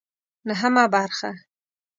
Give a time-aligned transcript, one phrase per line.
[0.47, 1.31] نهمه برخه